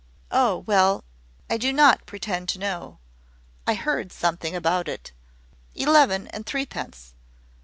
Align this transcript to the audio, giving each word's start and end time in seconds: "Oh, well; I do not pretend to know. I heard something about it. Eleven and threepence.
"Oh, 0.31 0.57
well; 0.65 1.03
I 1.47 1.57
do 1.57 1.71
not 1.71 2.07
pretend 2.07 2.49
to 2.49 2.57
know. 2.57 2.97
I 3.67 3.75
heard 3.75 4.11
something 4.11 4.55
about 4.55 4.87
it. 4.87 5.11
Eleven 5.75 6.25
and 6.29 6.43
threepence. 6.43 7.13